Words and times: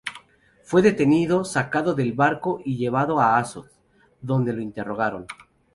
Fue 0.63 0.81
detenido, 0.81 1.43
sacado 1.45 1.93
del 1.93 2.13
barco 2.13 2.59
y 2.65 2.75
llevado 2.75 3.19
a 3.21 3.37
Asdod, 3.37 3.67
donde 4.19 4.51
le 4.51 4.63
interrogaron. 4.63 5.27